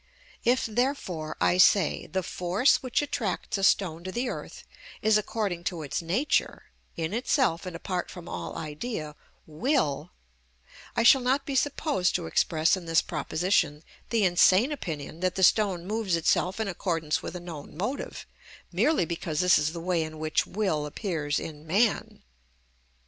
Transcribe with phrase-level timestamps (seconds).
[0.43, 4.63] If, therefore, I say,—the force which attracts a stone to the earth
[5.03, 6.63] is according to its nature,
[6.95, 10.09] in itself, and apart from all idea, will,
[10.95, 15.43] I shall not be supposed to express in this proposition the insane opinion that the
[15.43, 18.25] stone moves itself in accordance with a known motive,
[18.71, 22.23] merely because this is the way in which will appears in man.